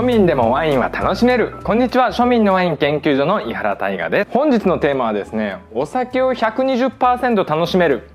[0.00, 1.56] 庶民でもワインは楽しめる。
[1.62, 2.06] こんにちは。
[2.06, 4.30] 庶民のワイン研究所の井原大我です。
[4.30, 8.08] 本日のテーマはですねお酒を120%楽しめる。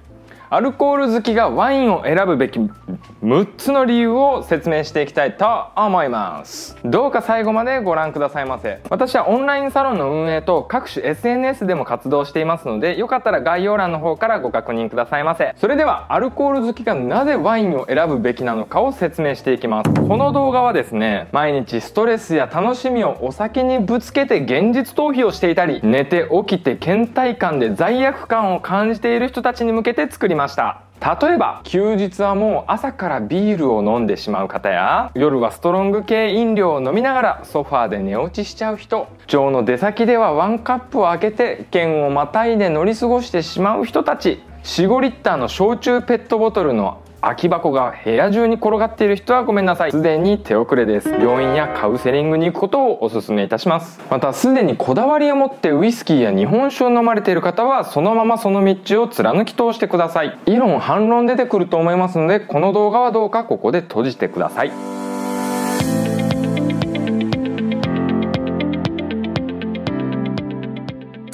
[0.55, 6.77] アルコール好きがワインを選ぶべき6つの理由を説明していきたいと思います。
[6.85, 8.79] どうか最後までご覧くださいませ。
[8.89, 15.53] 私はオンラインサロンの運営と各種 SNS でも活動していますのでよかったら概要欄の方からご確認くださいませ。
[15.57, 19.93] それではアルコール好きがなぜワインを選ぶべきなのかを説明していきます。
[19.93, 30.44] この動画はですね毎日ストレスや楽しみをお酒にぶつけて現実逃避をしていたり寝て起きて倦怠感で罪悪感を感じている人たちに向けて作ります。
[30.45, 30.81] ました。
[31.01, 39.07] 例えば休日はもう朝からビールを飲んでしまう方や夜はストロング系飲料を飲みながらソファーで寝落ちしちゃう人。
[39.25, 44.41] 腸の出先ではワンカップを開けて剣をまたいで乗り過ごしてしまう人たち。
[44.63, 49.91] 45リッターの焼酎ペットボトルの空き箱が部屋中に転がっている人はごめんなさい。
[49.91, 51.09] すでに手遅れです。
[51.09, 53.99] 病院やカウンセリングに行くことをお勧めいたします。
[54.11, 60.37] またすでにこだわりを持ってウイスキーや日本酒を飲まれている方はそのままその道を貫き通してください。
[60.45, 65.04] 異論反論出てくると思いますのでこの動画はどうかここで閉じてください。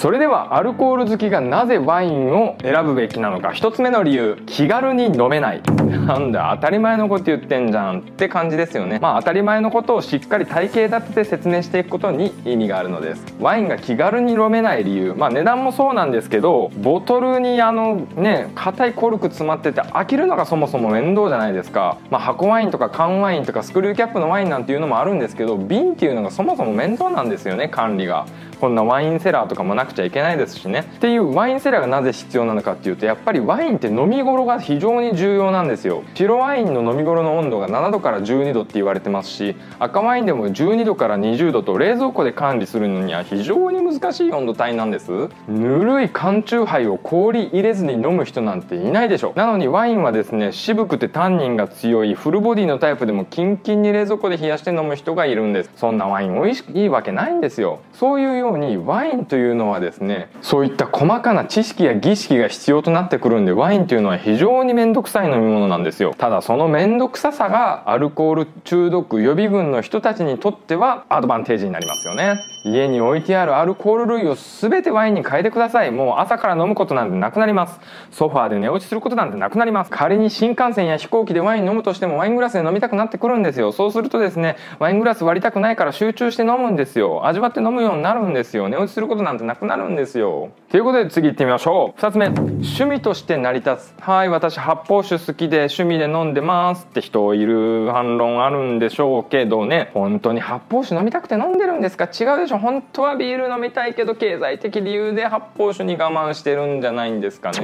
[0.02, 3.50] それではアルコール好きがなぜワインを選ぶべきなのか。
[3.50, 4.36] 1つ目の理由。
[4.48, 5.62] 気軽に飲めない。
[5.62, 8.98] なんだ当たり前のこと言ってんじゃんって感じですよね。
[9.00, 13.24] まあ当たり前のことをしっかり体系立てて説明していくことに意味があるのです。
[13.40, 15.14] ワインが気軽に飲めない理由。
[15.16, 22.00] まあ値段もそうなんですけどボトルにあのね硬いコルク詰まってて開けるのがそもそも面倒じゃないですか。
[22.10, 28.26] まあ箱ワインとか缶ワインとかスクリューキャップのワインなんていうのもあるんですけど瓶っていうのがそもそも面倒なんですよね管理が。
[28.62, 30.82] こんなワインセラーとかもなくちゃいけないですしね。
[30.82, 36.04] っていうワインセラーがなぜ必要なのかっていうとやっぱりワインって飲み頃が非常に重要なんですよ。
[36.14, 45.10] 白ワインの飲み頃の温度が7度から12度って言われてますし赤ワインでも12度から20度と冷蔵庫で管理するのには非常に難しい温度帯なんです。
[45.48, 55.72] ぬるい缶チューハイを氷入れずに飲む人なんていないでしょなのにワインはですね渋くてタンニンが強いフルボディのタイプでもキンキンに冷蔵庫で冷やして飲む人がいるんです。
[55.78, 57.80] そんなワイン美味しいわけないんですよ。
[57.94, 66.14] そういうようにワインというのはですねそういった細かな知識や儀式が必要となってくるんでワインというのは非常に面倒くさい飲み物なんですよ。
[66.18, 72.40] ただその面倒くささがアルコール中毒予備軍の人たちにとってはアドバンテージになりますよね。
[72.64, 75.92] 家に置いてあるアルコール類を全てワインに変えてください。
[75.92, 77.80] もう朝から飲むことなんてなくなります。
[78.12, 79.90] ソファーで寝落ちすることなんてなくなります。
[79.90, 83.72] 仮に新幹線や飛行機でワイン飲むとしてもワイングラスで飲みたくなってくるんですよ。
[83.72, 87.26] そうするとですねワイングラス割りたくないから集中して飲むんですよ。
[87.26, 90.50] 味わって飲むようになるんですよ寝落ちすることなんてなくなるんですよ。
[90.70, 92.00] ということで次行ってみましょう。
[92.00, 92.28] 2つ目。
[92.28, 94.02] 趣味として成り立つ。
[94.02, 96.88] はい私発泡酒好きで趣味で飲んでます。
[96.90, 99.92] って人いる反論あるんでしょうけどね。
[99.94, 102.06] 本当に発泡酒飲みたくて飲んでるんですか？
[102.06, 102.58] 違うでしょ。
[102.58, 107.60] 本当はビール飲みたいけど経済的理由で発泡酒に我慢してるんじゃないんですかね。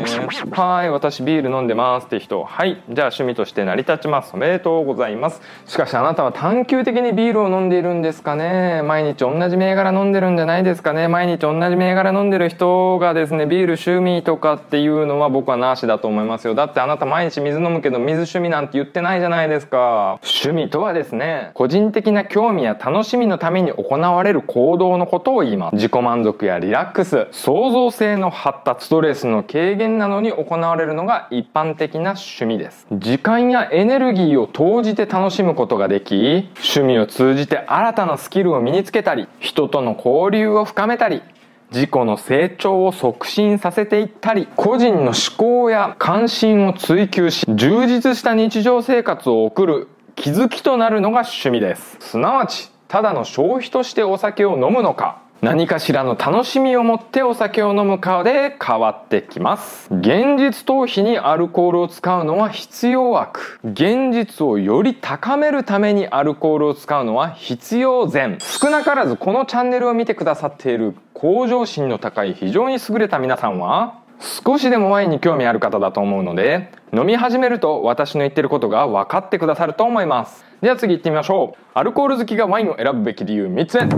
[0.52, 2.06] はい私ビール飲んでます。
[2.06, 2.44] って人。
[2.44, 4.32] はいじゃあ趣味として成り立ちます。
[4.34, 5.42] おめでとうございます。
[5.66, 8.82] しかしあなたは探求的にビールを飲んでいるんですかね。
[8.84, 11.08] 毎日同じ銘柄飲んでるんじゃないですかね。
[11.08, 16.56] 毎日同じ銘柄飲んでる人がですねビール趣味とかっていうのは僕はなしだと思いますよ。
[16.56, 20.20] だってあなた毎日水飲むけど水趣味なんて言ってないじゃないですか。
[20.22, 25.76] 趣味とはですね個人的な興味や楽しみのために行われる行動のことを言います。
[25.76, 32.86] 自己満足やリラックス創造性の発達ストレスの軽減などに行われるのが一般的な趣味です。
[32.92, 41.22] 時間やエネルギーを投じて楽しむことができ趣味を通じて新たなスキルを身につけたり人との交流を深めたり
[41.72, 51.98] 自己の成長を促進させていったり個人の思考や関心を追求し充実した日常生活を送る気づきとなるのが趣味です。
[52.00, 59.88] すなわちただの消費としてお酒を飲むのか何かしらの楽しみを持ってお酒を飲むかで変わってきます。
[59.94, 63.60] 現実逃避にアルコールを使うのは必要悪。
[63.64, 68.40] 現実をより高めるためにアルコールを使うのは必要善。
[68.40, 80.46] 少なからずこのチャンネルを見てくださっている向上心の高い非常に優れた皆さんは少しでもワインに興味ある方だと思うので飲み始めると私の言ってることが分かってくださると思います。
[80.62, 81.62] では次行ってみましょう。
[81.74, 83.90] アルコール好きがワインを選ぶべき理由3つ目。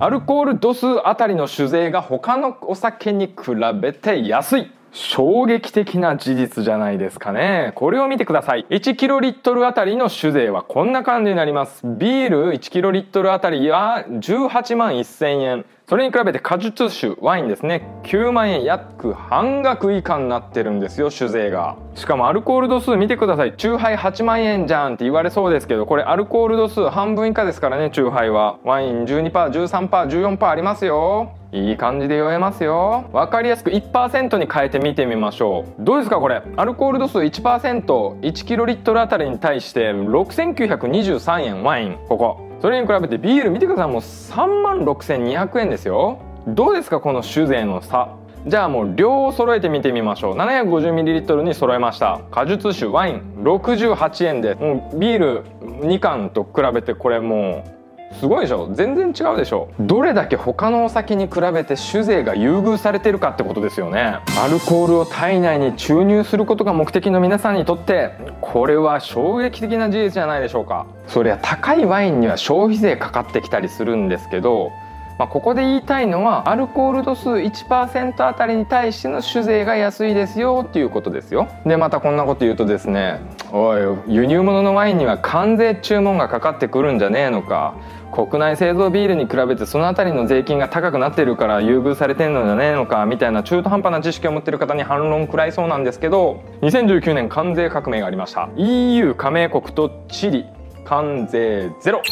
[0.00, 3.34] アルコール度数あたりの酒税が他のお酒に比
[3.80, 4.72] べて安い。
[4.92, 7.72] 衝撃的な事実じゃないですかね。
[7.76, 8.66] これを見てください。
[8.68, 11.82] 1キロリットルあたりの酒税はこんな感じになります。
[11.84, 15.64] ビール1キロリットルあたりは18万1000円。
[15.88, 17.86] それに比べて果実酒、ワインですね。
[18.04, 21.76] 9万円約半額以下になってるんですよ、酒税が。
[21.94, 23.54] しかもアルコール度数見てください。
[23.56, 28.58] チューハイ8万円じゃんって言われそうですけど、これアルコール度数半分以下ですからね、チューハイは。
[28.62, 31.41] ワイン12%、13%、14%ありますよ。
[31.54, 33.04] いい感じで酔えますよ。
[33.12, 35.84] わかりやすく1%に変えて見てみましょう。
[35.84, 36.42] どうですかこれ？
[36.56, 41.98] アルコール度数 1%1kl あたりに対して6923円ワイン。
[42.08, 42.40] ここ。
[42.62, 43.92] それに比べてビール見てください。
[43.92, 46.20] もう3万6200円ですよ。
[46.46, 48.08] どうですかこの酒税の差？
[48.46, 55.44] じゃあもう量を揃えて見てみましょう 750ml に揃えました果実酒ワイン68円でもうビール
[55.86, 57.81] 2缶と比べてこれもう
[58.20, 58.70] すごいでしょ？
[58.72, 59.68] 全然違うでしょ？
[59.80, 64.18] どれだけ他のお酒に比べて酒税が優遇されてるかってことですよね。
[64.40, 70.86] アルコールを体内に注入することが目的の皆さんにとってこれは衝撃的な事実じゃないでしょうか。
[71.08, 74.70] そりゃ高いワインには消費税かかってきたりするんですけど
[75.18, 81.48] まあ、ここで言いたいのはアルコール度数1%あたりに対しての酒税が安いですよっていうことですよ。
[81.66, 83.20] でまたこんなこと言うとですね
[83.52, 87.74] おい輸入物のワインには関税注文がかかってくるんじゃねえのか
[88.12, 98.50] 国内製造ビールに比べてその辺りの税金が高くなってるから優遇されてんのじゃねえのかみたいな中途半端な知識を持ってる方に反論食らいそうなんですけど2019年関税革命がありました。
[98.56, 100.44] EU 加盟国とチリ
[100.84, 102.02] 関税ゼロ。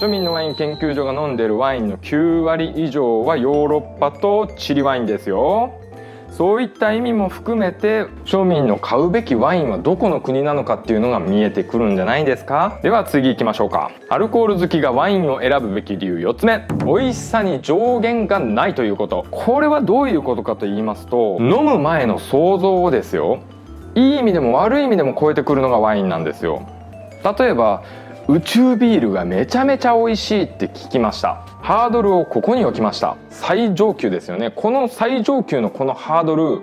[0.00, 5.77] 庶民のワイン研究所が飲んでるワインの9割以上はヨーロッパとチリワインですよ。
[6.30, 12.78] そういった意味も含めて庶民の買うべきワインはどこの国なのかっていうのが見えてくるんじゃないですか？
[12.82, 13.90] では次行きましょうか。
[14.08, 16.64] アルコール好きがワインを選ぶべき理由4つ目。
[16.84, 19.26] 美味しさに上限がないということ。
[19.32, 23.40] これはどういうことかと言いますと飲む前の想像をですよ。
[23.96, 26.62] いい意味でも悪い意味でも超えてくるのがワインなんですよ。
[27.38, 27.82] 例えば
[28.30, 31.46] 宇宙ビールがめちゃめちゃ美味しいって聞きました。
[31.62, 33.16] ハードルをここに置きました。
[33.30, 34.50] 最上級ですよね。
[34.50, 36.60] この最上級のこのハードル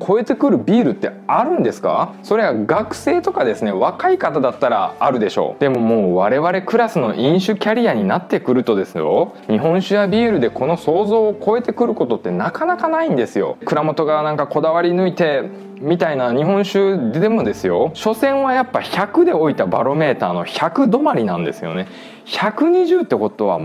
[0.00, 2.14] 超えてくるビールってあるんですか？
[2.22, 5.60] それは学生とかですね若い方だったらあるでしょう。
[5.60, 9.34] でももう我々クラスの飲酒キャリアになってくるとですよ。
[9.48, 13.56] 日本酒やビールでこの想像を超えてくることってなかなかないんですよ。
[13.64, 15.42] 蔵元がなんかこだわり抜いて
[15.80, 17.90] みたいな日本酒でもですよ。
[17.94, 21.86] 所詮はやっぱ100で置いたバロメーターの100止まりなんですよね。
[22.26, 23.60] 120ってことは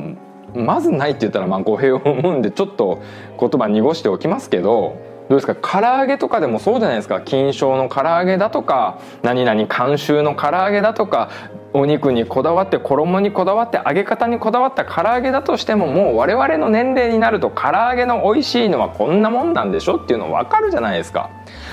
[0.55, 3.01] まずないって言ったらまあ語弊を生むんでちょっと
[3.39, 5.55] 言葉濁しておきますけどどうですか？
[5.55, 7.21] 唐揚げとかでもそうじゃないですか？
[7.21, 11.29] 金賞の唐揚げだとか何々監修の唐揚げだとか
[11.73, 19.95] お肉にこだわって衣にこだわって揚げ方にこだわった唐揚げだとしてももう我々の年齢になると唐揚げの美味しいのはこんなもんなんでしょ？
[19.95, 21.29] っていうの分かるじゃないですか。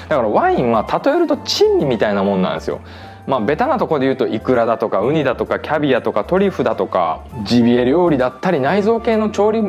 [0.09, 2.81] だからワインは例えると珍味みたいなもんなんですよ。
[3.27, 9.63] まあベタなところで言うとイクラだとかウニだとかキャビアとかトリュフだとかジビエ料理だったり内臓系の調理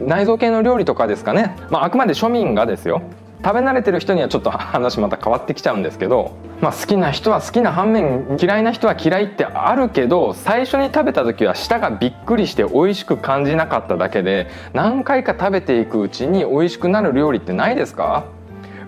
[0.00, 3.02] 内臓系の料理とかですかね、まあ、あくまで庶民がですよ。
[3.44, 18.24] 食べ慣れてる人にはちょっと話また変わってきちゃうんですけど、まあ、好きな人は好きな反面嫌いな人は嫌いってあるけど最初に食べた時は舌がびっくりして美味しく感じなかっただけで何回か食べていくうちに美味しくなる料理ってないですか？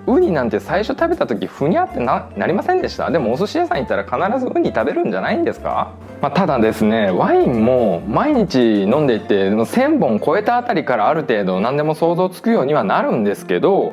[0.06, 3.10] ウニなんて最初食べた時ふにゃってなりませんでした？
[3.10, 13.92] でもお寿司屋さん行ったら必ずウニ食べるんじゃないんですか、まあ、ただですねワインも毎日飲んでいって1,000本超えたあたりからある程度何でも想像つくようにはなるんですけど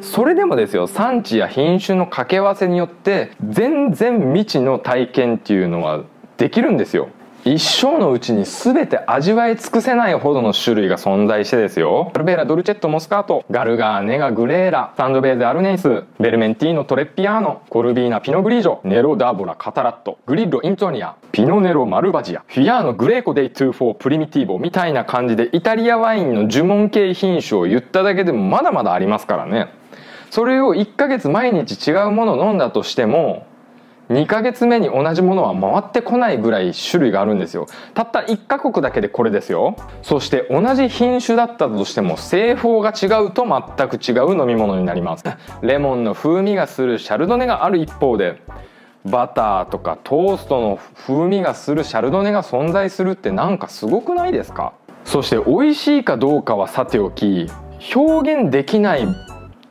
[0.00, 6.02] それでもですよ産地や品種の掛け合わせによって全然未知の体験っていうのは
[6.38, 7.08] できるんですよ。
[7.44, 12.12] 一生のうちに全て味わい尽くせないほどの種類が存在してですよ。
[12.14, 29.66] アルベーラ、ドルチェット、モスカート、ガルガー、ネガ、グレーラ、サンドベーゼ、アルネイス、ベルメンティーノ、トレッピアーノ、コルビーナ、ピノグリージョ、ネロ、ダーボラ、カタラット、グリッロ、イントニア、ピノネロ、マルバジア、フィアーノ、グレーコ、デイ24、プリミティーボみたいな感じでイタリアワインの呪文系品種を言っただけでもまだまだありますからね。
[30.30, 33.46] それを1ヶ月毎日違うものを飲んだとしても
[34.12, 37.66] 2ヶ月目に同じものは回ってこないぐらい種類があるんですよ。
[37.94, 39.76] たった1カ国だけでこれですよ。
[40.02, 45.24] そして同じ品種だったとしても製法が違うと全く違う飲み物になります。
[45.62, 48.42] レモンの風味がするシャルドネがある一方で
[49.04, 54.74] バターとかトーストの風味がするシャルドネが存在するってなんかすごくないですか？
[55.04, 57.48] そして美味しいかどうかはさておき
[57.96, 59.06] 表現できない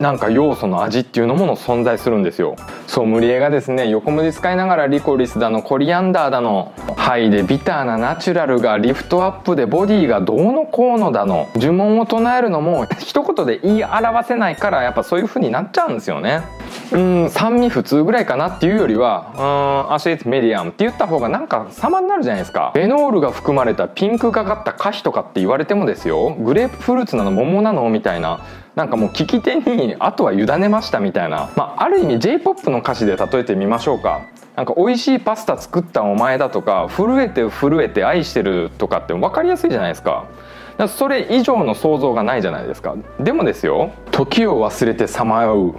[0.02, 2.56] なんか要素の味っていうのもの存在するんですよ。
[2.88, 16.42] ソムリエがですね横文字使いながらリコリスだのコリアンダーだのハイでビターなナチュラルがリフトアップでボディがどうのこうのだの呪文を唱えるのも一言で言い表せないからやっぱそういう風になっちゃうんですよね。
[16.92, 22.72] うん酸味普通ぐらいかなっていうよりはうんアシエットメディアムって言った方がなんか様になるじゃないですか。
[22.74, 26.34] ベノールが含まれたピンクがかった可否とかって言われてもですよ。
[26.40, 28.40] グレープフルーツなの桃なのみたいな。
[28.74, 34.22] なんかもう聞き手にあとは委ねましたみたいな、まあ、ある意味 j p o p の歌詞で例えてみましょうか。
[34.56, 40.24] なんか美味しいパスタ作ったお前だとか震えて震えて愛してるとかって分かりやすいじゃないですか。
[40.88, 42.96] それ以上の想像がないじゃないですか。
[43.20, 45.74] でもですよ時を忘れてさまよう。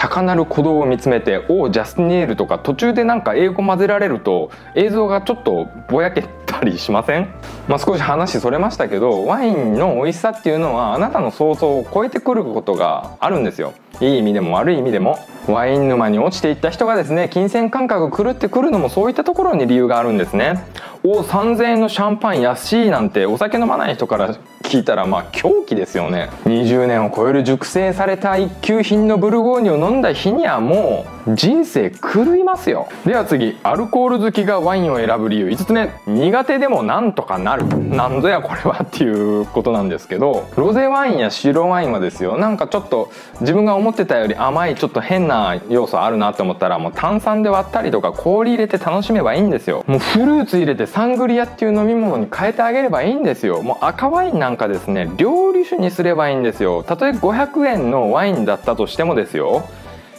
[0.00, 7.28] 高鳴る鼓動を見つめて「おおジャスティネール」とか途中でなんか英語混ぜられると映像がちょっとぼやけたりしません？
[7.68, 13.74] まあ少し話それましたけどワインの美味しさっていうのはあなたの想像を超えてくることがあるんですよ。
[14.00, 15.18] いい意味でも悪い意味でも。
[15.48, 20.62] ワイン沼に落ちていった人がですね金銭感覚狂ってくるのもそういったところに理由があるんですね。
[21.02, 26.28] お3000円のシャンパン安いなんてお酒飲まない人から聞いたらまあ狂気ですよね。
[26.44, 32.88] 20年を超える熟成された一級品のブルゴーニュを飲んだ日にはもう人生狂いますよ。
[33.06, 35.48] では次アルコール好きがワインを選ぶ理由。
[35.48, 37.64] 5つ目苦手でもなんとかなる。
[37.66, 49.84] なんぞやこれはっていうことなんですけどロゼワインや白ワインはですよなんかちょっと自分が思ってたより甘いちょっと変な要素あるなって思ったらもう炭酸で割ったりとか氷入れて楽しめばいいんですよ。
[49.86, 53.62] もうフルーツ入れてサングリアっていう飲み物に変えてあげればいいんですよ。
[53.62, 56.82] もう赤ワインなんかですね料理酒にすればいいんですよ。
[56.82, 59.62] たとえ500円のワインだったとしてもですよ。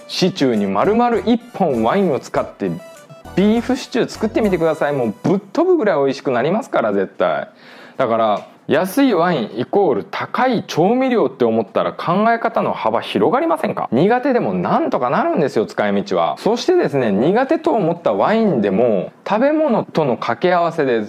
[0.08, 2.72] シチューに丸々1本ワインを使って
[3.36, 4.94] ビーフシチュー作ってみてください。
[4.94, 7.50] もうぶっ飛ぶぐらい美味しくなりますから絶対。
[7.98, 13.90] だから安いワインイコール高い調味料って思ったら考え方の幅広がりませんか？
[13.92, 16.38] 苦手でもなんとかなるんですよ使い道は。
[16.38, 21.04] そしてですね苦手と思ったワインでも食べ物との掛け合わせで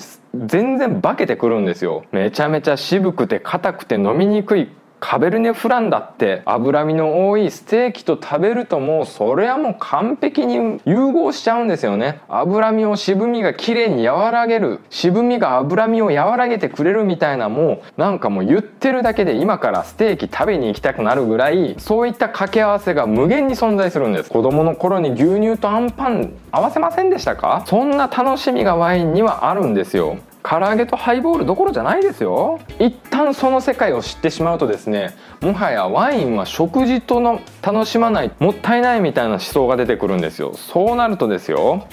[0.46, 2.04] 全然化けてくるんですよ。
[2.12, 4.68] めちゃめちゃ渋くて硬くて飲みにくい
[5.00, 12.20] カベルネフランだって脂身の多いステーキと食べるともうそれはもう完璧に融合しちゃうんですよね。
[12.28, 14.80] 脂身を渋みがきれいに和らげる。
[14.90, 24.30] 渋みが脂身を和らげてくれるみたいなもうなんかもう言ってるだけで今からステーキ食べに行きたくなるぐらいそういった掛け合わせが無限に存在するんです。
[24.30, 27.62] 子供の頃に牛乳とあんパン合わせませんでしたか？
[27.66, 30.18] そんな楽しみがワインにはあるんですよ。
[30.42, 32.60] 唐揚げとハイボールどころじゃないですよ。
[32.78, 40.54] 一旦その世界を知ってしまうとですねもはやワインは食事との楽しまないもったいないみたいな思想が出てくるんですよ。
[40.54, 41.86] そうなるとですよ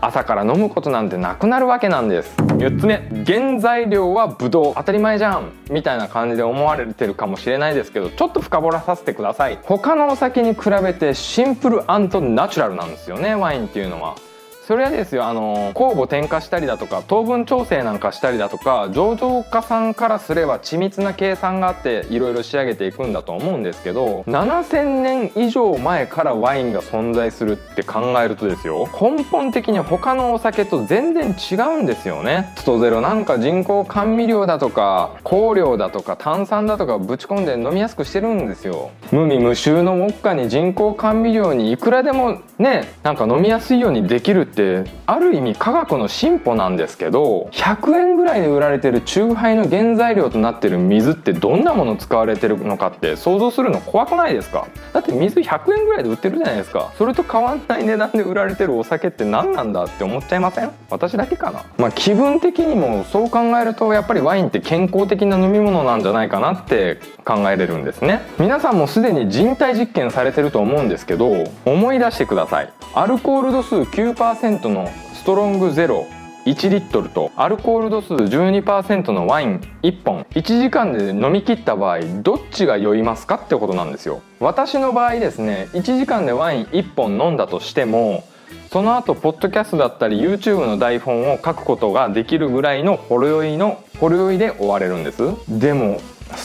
[0.00, 2.34] 朝から飲むことなんてなくなるわけなんです。
[2.36, 9.60] 4つ目原材料はブドウ当たり前じゃんみたいな感じで思われてるかもしれないですけどちょっと深掘らさせてください。
[9.62, 12.08] 他のお酒に比べてシンプルナ
[12.48, 14.16] チュラルなんですよねワインっていうのは。
[14.66, 32.52] それはですよあの酵母添加したりだとか糖分調整なんかしたりだとか醸造家さんからすれば緻密な計算があっていろいろ仕上げていくんだと思うんですけど7000年以上前からワインが存在するって考えるとですよ根本的に他のお酒と全然違うんですよね。
[32.56, 38.92] ストゼロなんか人工甘味料だとか香料だとか炭酸だとかぶち込んで飲みやすくしてるんですよ。
[39.10, 54.66] 無味無臭のウォッカに人工甘味料にいくらでもねなんか飲みやすいようにできるってある意味科学の進歩なんですけど100円ぐらいで売られてる酎ハイの原材料となってる水ってどんなもの使われてるのかって想像するの怖くないですか？
[55.02, 56.92] って水100円ぐらいで売ってるじゃないですか。
[56.96, 60.70] それと変わんない値段で売られてるお酒って何なんだって思っちゃいません？
[60.88, 61.64] 私だけかな？
[61.76, 68.22] まあ気分的にもそう考えるとやっぱりワインって健康的な飲み物なんじゃないかなって考えれるんですね。
[68.38, 72.72] 皆さんもすでに人体実験されてると思うんですけど思い出してください。
[72.94, 76.06] アルコール度数9%のストロングゼロ。
[76.44, 80.26] 1リットルとアルコール度数12%のワイン1本。
[80.30, 84.22] 1時間で飲み切った場合どっちが酔いますかってことなんですよ。
[84.40, 88.24] 私の場合ですね1時間でワイン1本飲んだとしても
[88.72, 95.22] その後ポッドキャストだったり YouTube の台本を書くことができるぐらいのほろ酔いのほろ酔いで終われるんです。
[95.48, 96.00] でも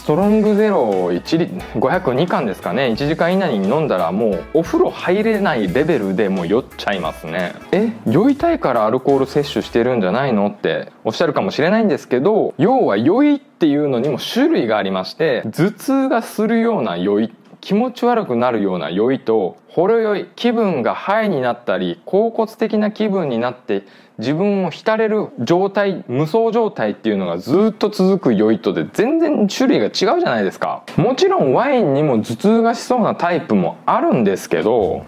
[0.08, 1.48] トロングゼロ1リ
[1.82, 2.86] 502巻ですかね。
[2.94, 7.54] 1時間以内に飲んだらもうお風呂入れないレベルでもう酔っちゃいますね。
[7.74, 17.34] え酔いたいからアルコール摂取してるんじゃないのっておっしゃるかもしれないんですけど要は酔いっていうのにも種類がありまして頭痛がするような酔い
[17.68, 23.84] 気持ち悪くなるような酔いとほろ酔い気分がハイになったり恍惚的な気分になって
[24.20, 30.84] 自分を浸れる状態無双状態っていうのがずっと続く酔いとで全然種類が違うじゃないですか。
[30.96, 35.06] もちろんワインにも頭痛がしそうなタイプもあるんですけど、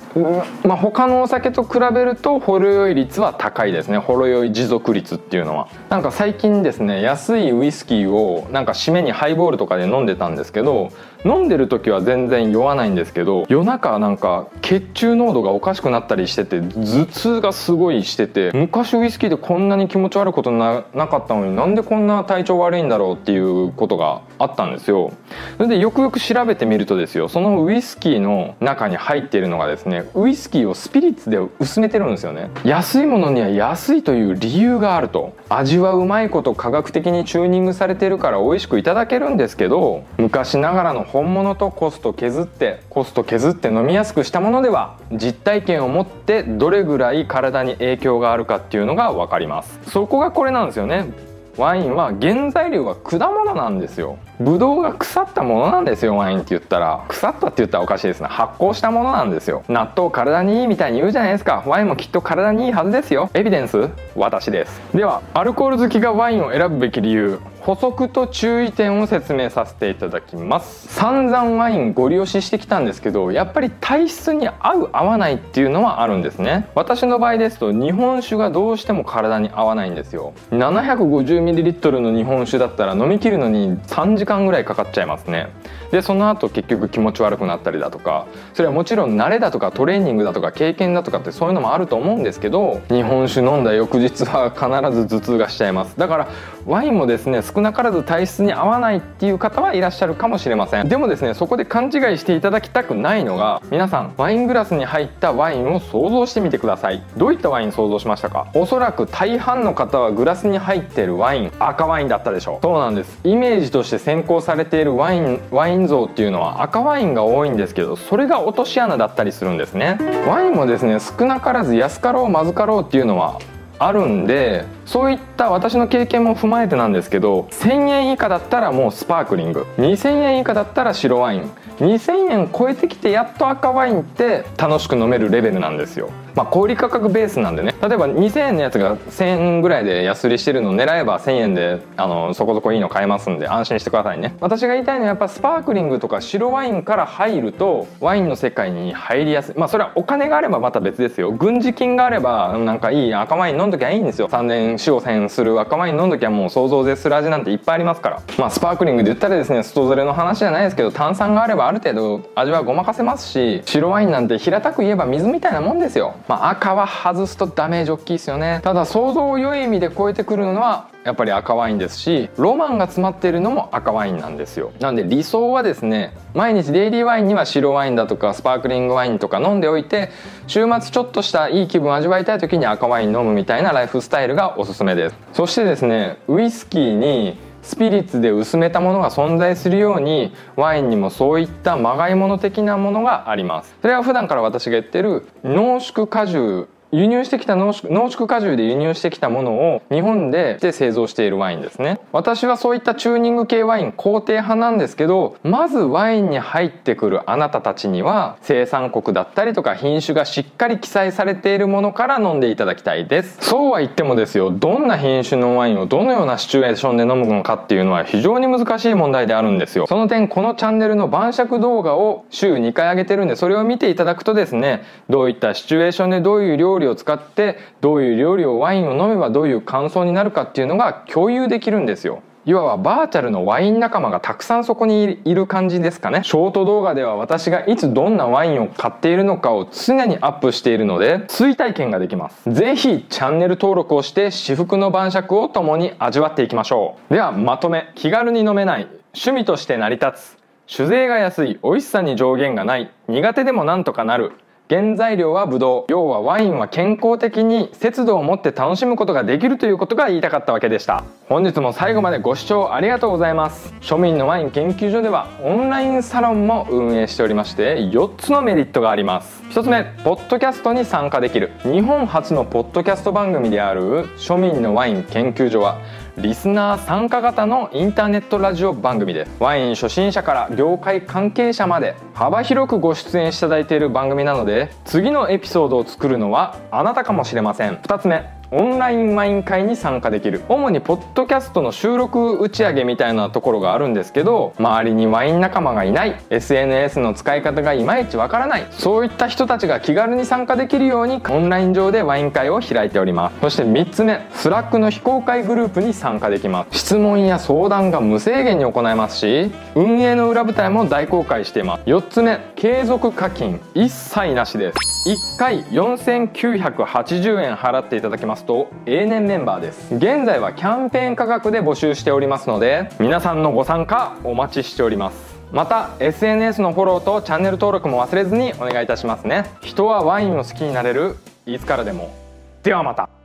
[0.64, 3.98] まあ、他のお酒と比べるとほろ酔い率は高いですね。
[3.98, 5.70] ほろ酔い持続率っていうのは。
[5.90, 10.92] なんか最近ですね安いウイスキーをなんか締めにハイボールとかで飲んでたんですけど
[11.26, 25.12] 飲んでる時は全然酔わないんですけど夜中なんか血中濃度がおかしくなったりしてて頭痛がすごいしてて昔ウイスキーでこんなに気持ち悪いことななかったのになんでこんな体調悪いんだろうっていうことがあったんですよ。
[25.58, 32.50] それでよくよく調べてみるとですよそのウイスキーの中に入っているのがですねウイスキーをスピリッツで薄めてるんですよね。
[32.64, 35.34] 安いものには安いという理由があると。
[35.50, 49.80] 味はうまいこと科学的にチューニングされてるから美味しくいただけるんですけど昔ながらの本物とコスト削ってコスト削って飲みやすくしたものでは実体験を持ってどれぐらい体に影響があるかっていうのが分かります。
[49.90, 51.12] そこがこれなんですよね。
[51.58, 54.18] ワインは原材料が果物なんですよ。
[54.40, 57.04] ブドウが腐ったものなんですよワインって言ったら。
[57.10, 58.28] 腐ったって言ったらおかしいですね。
[58.30, 59.64] 発酵したものなんですよ。
[59.68, 61.62] 納豆体にいいみたいに言うじゃないですか。
[61.66, 63.30] ワインもきっと体にいいはずですよ。
[63.34, 63.90] エビデンス？
[64.16, 64.82] 私です。
[64.94, 67.40] ではアルコール好きがワインを選ぶべき理由。
[67.60, 70.88] 補足と注意点を説明させていただきます。
[70.88, 76.68] 散々ワインご利用ししてきたんですけどやっぱり体質に合う合わないっていうのはあるんですね。
[76.74, 80.34] 私の場合ですと日本酒がどうしても体に合わないんですよ。
[80.52, 85.48] 750ml の日本酒だったら飲み切るのに3時間ぐらいかかっちゃいますね。
[85.92, 95.98] でその後結局気持ち悪くなったりだとかそれはもちろん慣れだとかトレーニングだとか経験だとかってそういうのもあると思うんですけど日本酒飲んだ翌日は必ず頭痛がしちゃいます。
[95.98, 96.28] だから
[96.66, 100.90] ワインもですね少なからず体質に合わないっていう方はいらっしゃるかもしれません。
[100.90, 107.04] でもですねそこで勘違いしていただきたくないのが皆さんワイングラスに入ったワインを想像してみてください。
[107.18, 108.48] どういったワイン想像しましたか？
[108.54, 112.60] おそらく大半の方はグラスに入ってるワイン赤ワインだったでしょう。
[112.62, 113.20] そうなんです。
[113.24, 119.98] イメージとして先行されているワインワイン像っていうのは赤ワインが多いんですけどそれが落とし穴だったりするんですね。
[120.28, 123.40] ワインもですね少なからず安かろうまずかろうっていうのは
[123.80, 136.10] あるんでそういった私の経験も踏まえてなんですけど1000円以下だったらもうスパークリング2000円以下だったら白ワイン2000円超えてきてやっと赤ワインって楽しく飲めるレベルなんですよ。
[136.36, 137.76] まあ小売価格ベースなんでね。
[137.82, 144.36] 例えば2000円のやつが1000円ぐらいで安売りしてるのを狙えば1000円であのそこそこいいの買えますんで安心してくださいね。
[144.40, 149.56] 私が言いたいのはやっぱスパークリングとか白ワインから入るとワインの世界に入りやすい。
[149.58, 151.32] まあそれはお金があればまた別ですよ。
[151.32, 154.28] 軍事金があればなんかいい赤ワイン飲んどきゃいいんですよ。
[154.28, 158.22] 3年4 5千円する赤ワイン飲んどきゃもう想像絶する味なんていっぱいありますから。
[158.38, 166.16] まあスパークリングで言ったらですね外れの話じゃないですけど炭酸があればある程度味はごまかせますし白ワインなんて平たく言えば水みたいなもんですよ。
[166.30, 168.60] まあ赤は外すとダメージ大きいですよね。
[168.64, 174.72] ただ想像を良い意味で超えてくるのはやっぱり赤ワインですしロマンが詰まっているのも赤ワインなんですよ。
[174.80, 180.12] なんで理想はですね毎日デイリーワインには白ワインだとかスパークリングワインとか飲んでおいて
[180.46, 185.16] 週末ちょっとしたいい気分を味わいたい時に赤ワイン飲むみたいなライフスタイルがおすすめです。
[185.34, 193.76] そしてですねウイスキーにスピリッツで薄めたものが存在するようにワインにもそういったまがいもの的なものがあります。
[193.82, 202.00] それは普段から私が言ってる濃縮果汁輸入してきた濃縮濃縮果汁で輸入してきたものを日本で製造しているワインですね。
[202.12, 213.38] 私はそういったチューニング系ワイン肯定派なんですけどまずワインに入ってくるあなたたちには生産国だったりとか品種がしっかり記載されているものから飲んでいただきたいです。
[213.42, 219.86] そうは言ってもですよどんな品種のワインをどのようなシチュエーションで飲むのかっていうのは非常に難しい問題であるんですよ。
[219.88, 232.22] その点このチャンネルの晩酌動画を週2回上げてるんでそれを見ていただくとですねどういったシチュエーションでどういう料理理を使ってどういう料理をワインを飲めばどういう感想になるかっていうのが共有できるんですよ。
[232.46, 236.22] いわばバーチャルのワイン仲間がたくさんそこにいる感じですかね。
[236.24, 242.52] ショート動画では私がいつどんなワインを買っているのかを常にアップしているので追体験ができます。
[242.52, 247.14] ぜひチャンネル登録をして至福の晩酌を共に味わっていきましょう。
[247.14, 247.92] ではまとめ。
[247.96, 248.88] 気軽に飲めない。
[249.14, 250.38] 趣味として成り立つ。
[250.66, 251.60] 酒税が安い。
[251.62, 252.90] 美味しさに上限がない。
[253.08, 254.32] 苦手でもなんとかなる。
[254.70, 255.92] 原材料はブドウ。
[255.92, 261.04] 要はワインは健康的に節度を持って楽しむことができるということが言いたかったわけでした。
[261.28, 263.74] 本日も最後までご視聴ありがとうございます。
[263.82, 269.42] 庶民のワイン研究所ではオンラインサロンも運営しておりまして4つのメリットがあります。
[269.50, 271.50] 1つ目ポッドキャストに参加できる。
[271.64, 275.80] 日本初のポッドキャスト番組である庶民のワイン研究所は
[276.22, 287.78] リスナー参加型のインターネットラジオ番組でワイン初心者から業界関係者まで幅広くご出演していただいている番組なので次のエピソードを作るのはあなたかもしれません。
[287.78, 288.39] 2つ目。
[288.52, 290.44] オンラインワイン会に参加できる。
[290.50, 296.20] 主にポッドキャストの収録打ち上げみたいなところがあるんですけど周りにワイン仲間がいない。
[296.30, 298.68] SNS の使い方がいまいちわからない。
[298.72, 303.40] そういった人たちが気軽に参加できるようにオンライン上でワイン会を開いております。
[303.42, 306.78] そして3つ目スラックの非公開グループに参加できます。
[306.78, 311.84] 質問や相談が無制限に行えますし運営の裏舞台も大公開しています。
[311.86, 313.62] 4つ目継続課金。
[313.74, 314.99] 一切なしです。
[315.06, 319.96] 1回4980円払っていただきますと永年メンバーです。
[319.96, 325.40] 現在はキャンペーン価格で募集しておりますので皆さんのご参加お待ちしております。
[325.52, 329.46] また SNS のフォローとチャンネル登録も忘れずにお願いいたしますね。
[329.62, 331.16] 人はワインを好きになれる。
[331.46, 332.14] いつからでも。
[332.62, 333.19] ではまた。